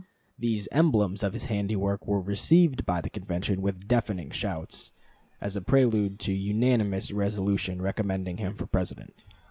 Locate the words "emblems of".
0.71-1.33